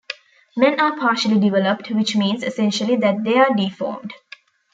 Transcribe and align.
Men 0.57 0.79
are 0.79 0.97
partially 0.97 1.39
developed 1.39 1.91
which 1.91 2.15
means 2.15 2.41
essentially 2.41 2.95
that 2.95 3.23
they 3.23 3.37
are 3.37 3.53
deformed. 3.53 4.15